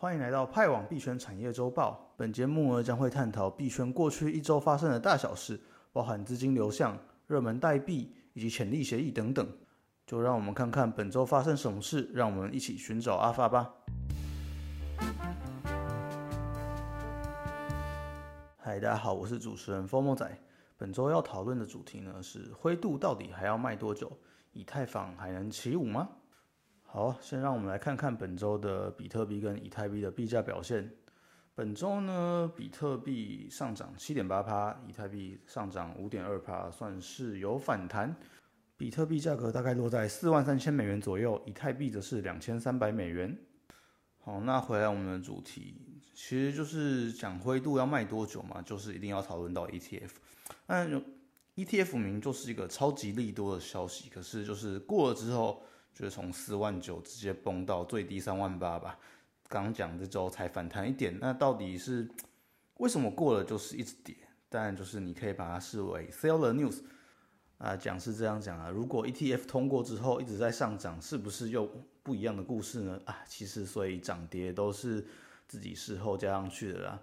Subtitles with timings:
[0.00, 2.10] 欢迎来到派网币圈产业周报。
[2.16, 5.60] 本节目呢将会探讨币圈过去一周发生的大小事，
[5.92, 9.46] 包含资金流向、热门代币以及潜力协议等等。
[10.06, 13.70] 就让我们看看本周发生什么事，让我们一起寻找阿发吧。
[18.56, 20.34] 嗨，大家好，我是主持人 FOMO 仔。
[20.78, 24.10] 本周要讨论的主题呢是灰度到底还要卖多久？
[24.54, 26.08] 以太坊还能起舞吗？
[26.92, 30.90] 好，先让我们来看看本周的比特币跟以太币的币价表现。
[31.54, 38.12] 本周呢，比特币上涨七点八趴，以太币上涨五点二趴，算是有反弹。
[38.76, 43.38] 比特币价格大概落在四万三千美元左右，以太币则是两千三百美元。
[44.18, 50.10] 好，那回来我们的主题，其实就是讲灰度要卖多久嘛，就是一定要讨论到 ETF。
[50.66, 50.88] 那
[51.54, 55.62] ETF 名就是一个超级利多的消息，可是就是过了之后。
[56.00, 58.98] 就是从四万九直接崩到最低三万八吧。
[59.48, 62.08] 刚讲这周才反弹一点，那到底是
[62.78, 64.16] 为什么过了就是一直跌？
[64.48, 66.80] 当然就是你可以把它视为 sell the news
[67.58, 68.70] 啊，讲是这样讲啊。
[68.70, 71.70] 如果 ETF 通过之后一直在上涨，是不是又
[72.02, 72.98] 不一样的故事呢？
[73.04, 75.06] 啊，其实所以涨跌都是
[75.46, 76.98] 自己事后加上去的啦。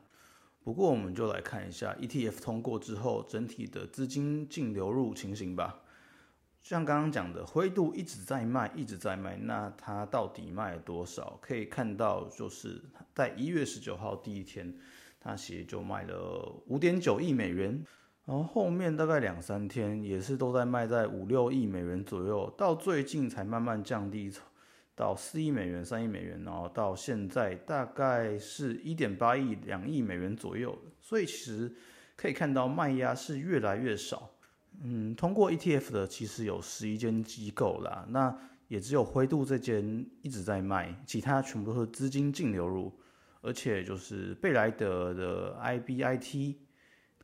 [0.64, 5.81] 不过我们就来看一下 ETF 通过之后整体的资金净流入情形吧。
[6.68, 11.40] 像刚刚讲的，灰度一直在卖，一直在卖，那它到底卖了多少？
[11.42, 12.84] 可以看到，就是
[13.16, 14.78] 在一月十九号第一天，
[15.18, 17.82] 它其实就卖了五点九亿美元，
[18.26, 24.30] 然后后面大概两三天也是都在卖在五六亿美元左右，到最近才慢慢降低
[24.94, 30.78] 到四亿美元、三亿美元，然后到现在大概是一点八亿、两亿美元左右。
[31.00, 31.74] 所以其实
[32.18, 34.30] 可以看到卖压是越来越少。
[34.83, 42.94] 嗯，通过 ETF 的其实有十一间机构啦，那也只有灰度这间一直在卖，其他全部都是资金净流入，
[43.42, 46.56] 而且就是贝莱德的 IBIT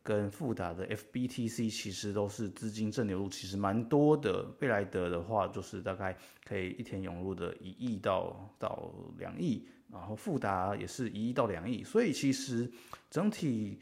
[0.02, 4.44] 跟富达的 FBTC 其实都是资金正流入，其实蛮多的。
[4.60, 12.72] 贝莱德的话就是大概可以一天涌入的一亿到到两亿，然后富达也是一亿到两亿，所以其实
[13.12, 13.80] 整体。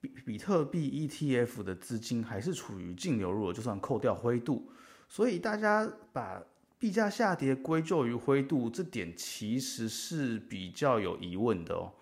[0.00, 4.70] 比比特币 ETF 的资金还是处于净流入，就算扣掉灰度，
[5.08, 6.42] 所以大家把
[6.78, 11.92] 币价下跌归咎于灰度，这点其实是比较有疑问的哦。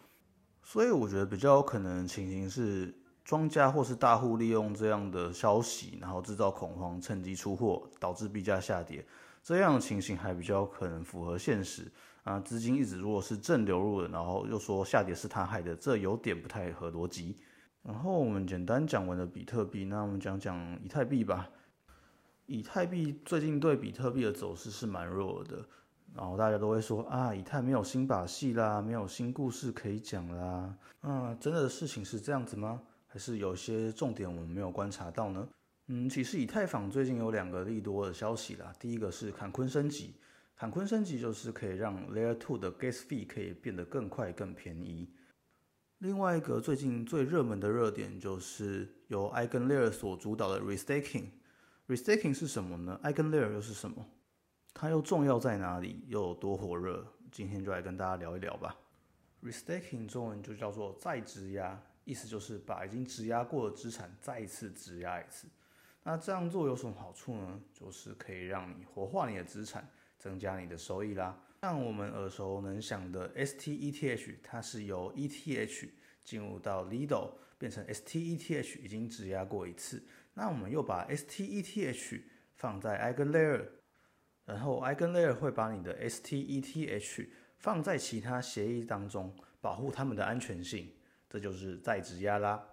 [0.63, 2.95] 所以我觉得比较有可能情形是，
[3.25, 9.05] 庄家或是大户利用这样的消息，然后制造恐慌，趁机出货，导致币价下跌。
[9.43, 11.91] 这样的情形还比较可能符合现实
[12.23, 12.39] 啊。
[12.39, 17.37] 资金一直如果是正流入的，然后又说下跌是他害的，这有点不太合逻辑。
[17.83, 21.51] 然后我们简单讲完了比特币，那我们讲讲以太币吧。
[22.47, 25.65] 以太币最近对比特币的走势是蛮弱的，
[26.15, 30.75] 然后大家都会说啊，以太没有新把戏啦，没有新故事可以讲啦。
[31.03, 32.83] 嗯，真的事情是这样子吗？
[33.07, 35.49] 还是有些重点我们没有观察到呢？
[35.89, 38.73] 嗯，其实以太坊最近有两个利多的消息啦。
[38.79, 40.15] 第一个是坎昆升级，
[40.57, 45.09] 坎昆升级就是可以让 Layer Two 的 Gas Fee 可以变得更快更便宜。
[45.99, 51.31] 另外一个最近最热门的热点就是由 EigenLayer 所主导的 Restaking。
[51.89, 54.07] Restaking 是什么呢？EigenLayer 又是什么？
[54.73, 56.05] 它又重要在哪里？
[56.07, 57.05] 又有多火热？
[57.33, 58.77] 今天就来跟大家聊一聊吧。
[59.43, 65.49] Restaking 中文就叫做再质押，意思就是把已经质押过的资产再一次质押一次。
[66.05, 67.61] 那这样做有什么好处呢？
[67.75, 71.37] 就是可以让你活化你的资产，增加你的收益啦。
[71.63, 75.89] 像我们耳熟能详的 STETH，它是由 ETH
[76.23, 80.01] 进入到 Lido 变成 STETH，已经质押过一次。
[80.35, 82.23] 那我们又把 STETH
[82.55, 83.65] 放在 EigenLayer，
[84.45, 90.93] 然后 EigenLayer 会把你的 STETH 放在其他协议当中，保护它们的安全性。
[91.29, 92.65] 这就是再质押啦。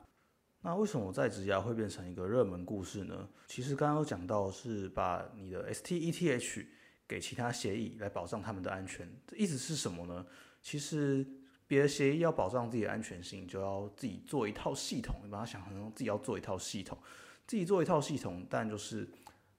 [0.62, 3.28] 那为什么再质押会变成一个热门故事呢？
[3.47, 6.67] 其实刚刚有讲到是把你的 STETH
[7.07, 10.25] 给其他协议来保障他们的安全，这意思是什么呢？
[10.61, 11.25] 其实
[11.67, 15.16] 别的协议要保障自己的安全性，就要自己做一套系统。
[15.23, 16.97] 你把它想成自己要做一套系统，
[17.46, 19.07] 自己做一套系统，但就是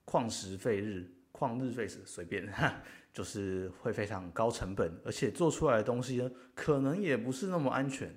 [0.05, 2.47] 旷时费日，旷日费时，随便，
[3.13, 8.13] 就是会非常高成本，而且做出来的东西呢，可能也不是那么安全。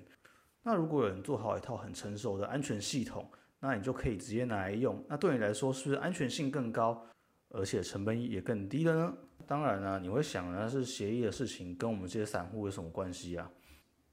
[0.63, 3.31] 那如果有人做好一套很成熟的安全系统，
[3.61, 7.07] 那你就可以直接拿来用，那对你来说是不是安全性更高？
[7.51, 9.17] 而且成本也更低了呢。
[9.45, 13.51] 当然呢，你会想那是协议的事情，跟我们这些散户有什么关系啊？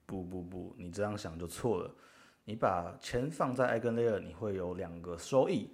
[0.07, 1.95] 不不不，你这样想就错了。
[2.45, 5.71] 你把钱放在 EigenLayer，你会有两个收益。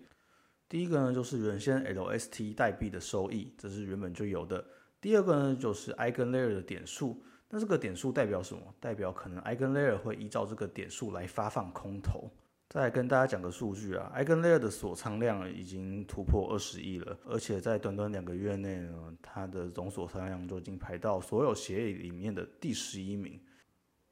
[0.69, 4.64] 第一个呢，就是原先 LST 代币的收益，这是原本就有的。
[5.00, 7.22] 第二个呢，就是 EigenLayer 的点数。
[7.49, 8.75] 那这个点数代表什么？
[8.81, 12.28] 代表可能 EigenLayer 会依照这个点数来发放空投。
[12.75, 23.41] 再跟大家讲个数据啊，EigenLayer 的锁仓量已经突破二十亿了，而且在短短两个月内呢，它的总锁仓量就已经排到所有协议里面的第十一名。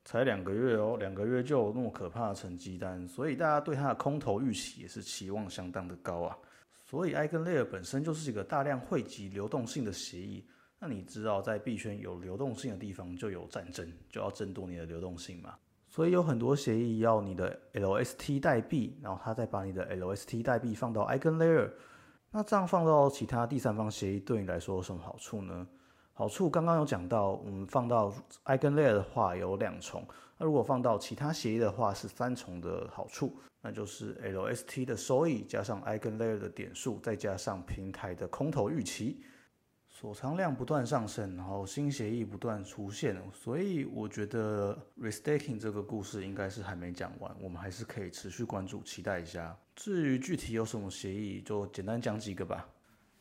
[0.04, 6.38] 才两个月哦，两个月就有那么可怕的成绩单，所以大家对它的空头预期也是期望相当的高啊。
[6.84, 10.46] 所以 EigenLayer 本身就是一个大量汇集流动性的协议。
[10.78, 15.56] 那你知道，在币圈有流动性的地方就有战争，就要争夺你的流动性嘛。
[15.94, 21.70] 所以有很多协议要你的 LST 代币，然后他再把你的 LST 代币放到 EigenLayer。
[22.30, 25.66] 那这样放到其他第三方协议对你来说有什么好处呢？
[26.14, 28.10] 好处刚刚有讲到，我们放到
[28.46, 30.02] EigenLayer 的话有两重，
[30.38, 39.22] 那如果放到其他协议的话是三重的好处，那就是 LST 的收益加上 EigenLayer 的点数，再加上平台的空头预期。
[40.02, 49.56] 锁仓量不断上升，然后新协议不断出现，所以我觉得 restaking 这个故事应该是还没讲完，我们还是可以持续关注，期待一下。
[49.76, 52.68] 至于具体有什么协议，就简单讲几个吧。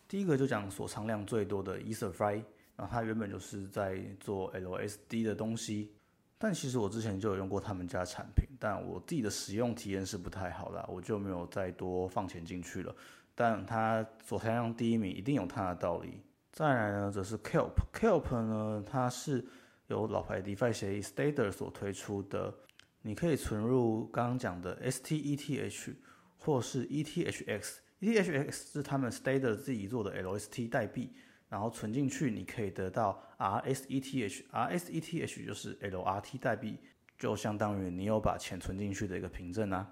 [0.07, 2.43] 第一个就讲锁仓量最多的 EtherFi，
[2.75, 5.91] 然后它原本就是在做 LSD 的东西，
[6.39, 12.95] 但其实我之前就有用过他们家产品，但我自己的使用体验是不太好啦，我就没有再多放钱进去了。
[13.35, 16.23] 但它锁仓量第一名，一定有它的道理。
[16.51, 19.45] 再来呢，则是 Kelp，Kelp 呢，它是
[19.87, 22.53] 由老牌 DeFi 协议 Stader 所推出的，
[23.01, 25.95] 你可以存入刚刚讲的 STETH
[26.37, 31.13] 或是 ETHX，ETHX 是他们 Stader 自己做的 LST 代币，
[31.47, 36.79] 然后存进去你可以得到 RSETH，RSETH 就是 LRT 代币，
[37.17, 39.89] 就相当于你有把钱存进去的一个凭证啊。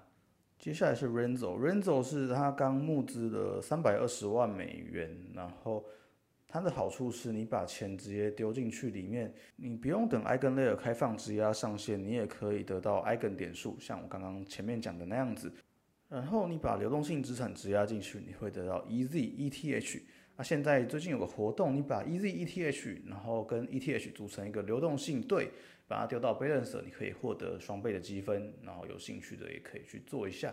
[0.58, 5.82] 接下来是 Renzo，Renzo 是他刚募资的三百二十万美元，然后。
[6.52, 15.52] 它的好处是你把钱直接丢进去里面，你不用等 EigenLayer 开放质押上线，你也可以得到 Eigen 点数，像我刚刚前面讲的那样子。
[16.08, 20.02] 然后你把流动性资产质押进去，你会得到 EZETH。
[20.36, 25.50] 那现在最近有个活动，你把 EZETH 然后跟 ETH 组成一个流动性对，
[25.86, 28.52] 把它丢到 Balance，你可以获得双倍的积分。
[28.64, 30.52] 然后有兴趣的也可以去做一下。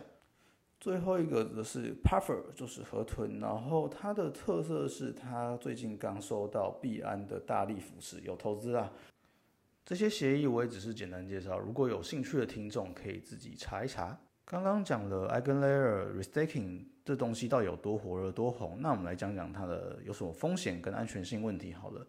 [0.80, 8.92] 最后一个则是 Puffer，就是河豚，然后它的特色是它最近刚收到币安的大力扶持，有投资啊。
[9.84, 14.16] 这些协议我也只是简单介绍，如果有兴趣的听众可以自己查一查。
[14.44, 22.06] 刚刚讲了 EigenLayer Restaking 这东西到底有多火热、多红，那我们来讲讲它的有什么风险跟安全性问题好了。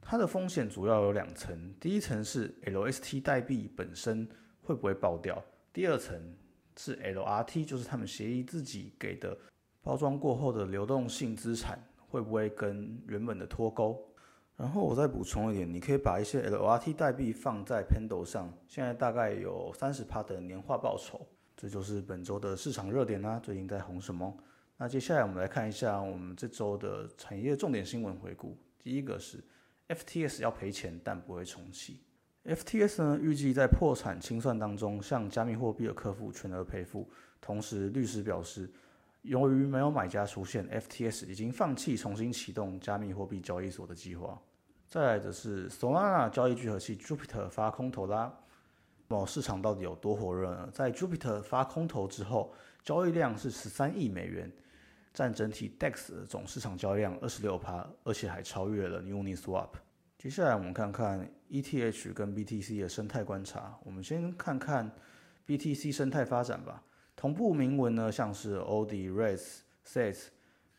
[0.00, 4.28] 它的风险主要有两层，第一层是 LST 代币本身
[4.62, 5.42] 会不会爆掉，
[5.72, 6.36] 第二层。
[6.76, 9.36] 是 LRT，就是他们协议自己给的
[9.82, 11.78] 包装过后的流动性资产，
[12.08, 14.02] 会不会跟原本的脱钩？
[14.56, 21.26] 然后我再补充一点，你可以把一些 LRT 代币放在 Pando 上，现在大概有三十趴的年化报酬。
[21.56, 24.34] 这就是本周的市场热点啦，最近在红什么？
[24.78, 28.56] 那接下来我们来看一下我们这周的产业重点新闻回顾。
[28.78, 29.42] 第一个是
[29.88, 32.00] FTS 要赔钱，但不会重启。
[32.46, 37.08] FTS 呢，预计在破产清算当中向加密货币的客户全额赔付。
[37.40, 38.70] 同时，律师表示，
[39.22, 44.40] 由于没有买家出现，FTS 已经放弃重新启动加密货币交易所的计划。
[44.88, 48.32] 再来的是 Solana 交易聚合器 Jupiter 发空头啦。
[49.08, 50.68] 某市场到底有多火热呢？
[50.72, 54.50] 在 Jupiter 发空头之后，交易量是十三亿美元，
[55.12, 59.70] 占整体 DEX 总市场交易量二十六趴，而且还超越了 Uniswap。
[60.26, 63.78] 接下来我们看看 ETH 跟 BTC 的生态观察。
[63.84, 64.90] 我们先看看
[65.46, 66.82] BTC 生态发展吧。
[67.14, 70.24] 同步铭文呢，像是 OD、Res、Sets，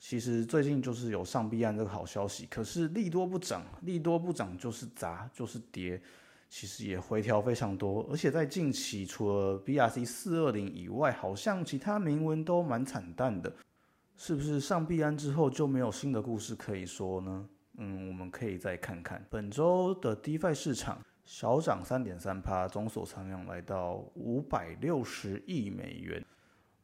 [0.01, 2.45] 其实最近就是有上币安这个好消息。
[2.47, 6.01] 可是利多不涨，利多不涨就是砸，就是跌。
[6.49, 13.53] 其实也回调非常多，而且在近期除了 BRC 四二零以外，好像其他铭文都蛮惨淡的。
[14.17, 17.47] 是不是上币安之后就没有新的故事可以说呢？
[17.77, 26.23] 嗯，我们可以再看看本周的 DeFi 市场小涨三点三趴，总锁仓量来到五百六十亿美元。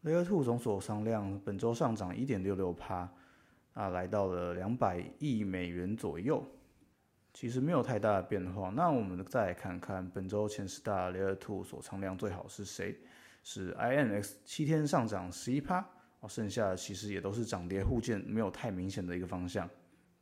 [0.04, 3.10] Layer Two 总锁仓量本周上涨一点六六趴，
[3.74, 6.46] 啊，来到了两百亿美元左右。
[7.34, 8.70] 其实没有太大的变化。
[8.70, 12.96] 那我们再来看看本周前十大 Layer Two 锁仓量最好是谁？
[13.42, 15.84] 是 INX 七天上涨十一趴，
[16.20, 19.68] 哦，剩下的其实也都是涨跌互见，没有太明显的一个方向。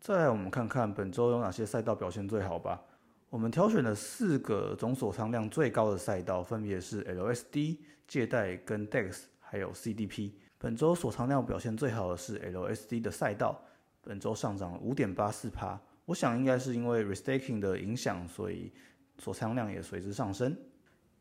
[0.01, 2.81] 再来，我们看看本周有哪些赛道表现最好吧。
[3.29, 7.77] 我们挑选了四个总锁仓量最高的赛道，分别是 LSD、
[8.07, 10.31] 借贷跟 DEX，还有 CDP。
[10.57, 13.61] 本周锁仓量表现最好的是 LSD 的赛道，
[14.01, 15.79] 本周上涨五点八四趴。
[16.05, 18.73] 我想应该是因为 restaking 的影响，所以
[19.19, 20.57] 锁仓量也随之上升。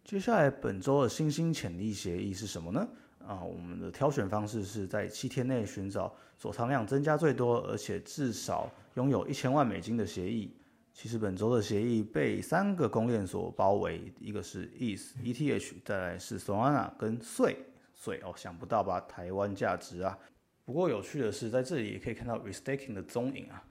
[0.03, 2.89] 接下来本周的新兴潜力协议是什么呢？
[3.27, 10.57] 啊，我们的挑选方式是在七天内寻找锁仓量增加最多，而且至少拥有一千万美金的协议。
[10.93, 17.57] 其实本周的协议被三个公链所包围，一个是 ETH、ETH，再来是 Solana 跟税
[17.95, 19.01] 税哦，想不到吧？
[19.03, 20.19] 台湾价值啊！
[20.65, 23.63] 不过有趣的是，在这里也可以看到 restaking 的踪影啊，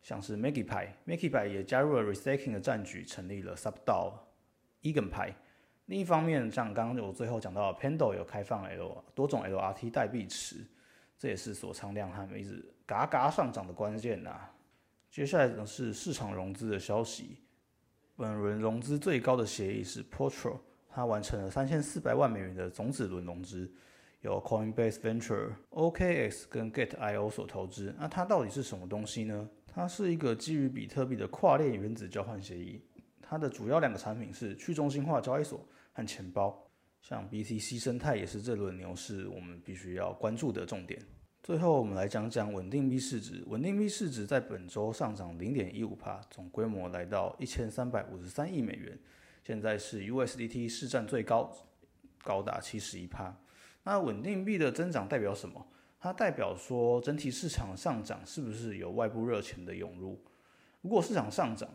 [0.00, 4.12] 像是 Maggie 牌，Maggie 牌也加入了 restaking 的战局，成立了 Subdao
[4.82, 5.34] Egan 牌。
[5.90, 10.64] 另一方面，像刚刚我最后讲到，Pando 有开放 L 多种 LRT 代币池，
[11.18, 14.40] 这也是锁仓量他们一直嘎嘎上涨的关键呐。
[15.10, 17.38] 接下来呢是市场融资的消息，
[18.14, 23.68] 本轮融资最高的协议是 Portro，它完成了三千四百万美元的种子轮融资，
[24.20, 27.92] 由 Coinbase Venture、OKX 跟 Gate.io 所投资。
[27.98, 29.50] 那它到底是什么东西呢？
[29.66, 32.80] 它是一个基于比特币的跨链原子交换协议，
[33.20, 35.60] 它的主要两个产品是去中心化交易所。
[35.92, 36.70] 和钱包，
[37.00, 41.00] 像 BTC 生态也是这轮牛市我们必须要关注的重点。
[41.42, 43.42] 最后，我们来讲讲稳定币市值。
[43.46, 48.98] 稳定币市值在本周上涨零点一五帕，总规模来到一千三百五十三亿美元，
[49.42, 51.50] 现在是 USDT 市占最高，
[52.22, 53.34] 高达七十一帕。
[53.82, 55.66] 那稳定币的增长代表什么？
[55.98, 60.22] 它代表说整体市场上涨是不是有外部热钱的涌入？
[60.82, 61.68] 如果市场上涨，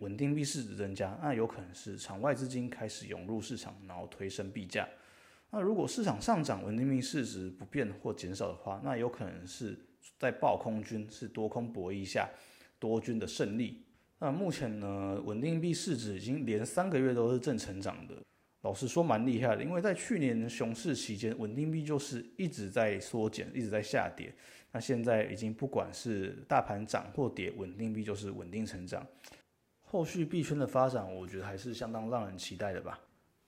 [0.00, 4.88] 稳定币市值增加，那有可能是场外资金开始涌入市场，然后推升币价。
[5.50, 9.78] 那如果市场上涨，稳定币市值不变或减少的话，那有可能是
[10.18, 12.28] 在暴空军是多空博弈下
[12.78, 13.84] 多军的胜利。
[14.18, 18.14] 那目前呢，稳定币市值已经连三个月都是正成长的，
[18.62, 19.62] 老实说蛮厉害的。
[19.62, 24.34] 因为在去年熊市期间，稳定币就是一直在缩减，一直在下跌。
[24.72, 29.06] 那现在已经不管是大盘涨或跌，稳定币就是稳定成长。
[29.94, 32.98] 后续币圈的发展，我觉得还是相当让人期待的吧。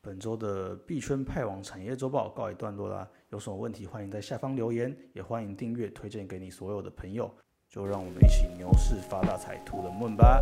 [0.01, 7.29] 本周的币圈派网产业周报告一段落啦，有什么问题欢迎在下方留言，也欢迎订阅推荐给你所有的朋友。
[7.69, 10.41] 就让我们一起牛市发大财，图人们吧，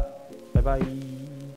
[0.52, 0.78] 拜拜。